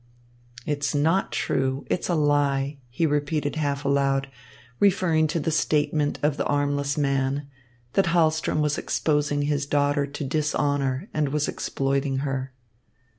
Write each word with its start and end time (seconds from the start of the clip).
"It's 0.65 0.95
not 0.95 1.31
true. 1.31 1.85
It's 1.87 2.09
a 2.09 2.15
lie," 2.15 2.79
he 2.89 3.05
repeated 3.05 3.57
half 3.57 3.85
aloud, 3.85 4.29
referring 4.79 5.27
to 5.27 5.39
the 5.39 5.51
statement 5.51 6.17
of 6.23 6.37
the 6.37 6.45
armless 6.45 6.97
man, 6.97 7.47
that 7.93 8.05
Hahlström 8.05 8.61
was 8.61 8.79
exposing 8.79 9.43
his 9.43 9.67
daughter 9.67 10.07
to 10.07 10.23
dishonour 10.23 11.07
and 11.13 11.29
was 11.29 11.47
exploiting 11.47 12.17
her. 12.25 12.51